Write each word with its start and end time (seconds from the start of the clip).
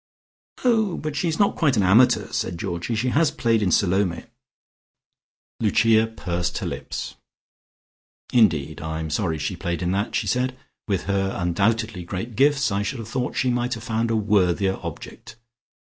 "Oh, 0.63 0.97
but 0.97 1.15
she 1.15 1.27
is 1.27 1.37
not 1.37 1.55
quite 1.55 1.77
an 1.77 1.83
amateur," 1.83 2.31
said 2.31 2.57
Georgie. 2.57 2.95
"She 2.95 3.09
has 3.09 3.29
played 3.29 3.61
in 3.61 3.69
Salome." 3.71 4.23
Lucia 5.59 6.07
pursed 6.07 6.57
her 6.57 6.65
lips. 6.65 7.17
"Indeed, 8.33 8.81
I 8.81 8.99
am 8.99 9.11
sorry 9.11 9.37
she 9.37 9.55
played 9.55 9.83
in 9.83 9.91
that," 9.91 10.15
she 10.15 10.25
said. 10.25 10.57
"With 10.87 11.03
her 11.03 11.35
undoubtedly 11.39 12.03
great 12.03 12.35
gifts 12.35 12.71
I 12.71 12.81
should 12.81 12.97
have 12.97 13.09
thought 13.09 13.37
she 13.37 13.51
might 13.51 13.75
have 13.75 13.83
found 13.83 14.09
a 14.09 14.15
worthier 14.15 14.79
object. 14.81 15.35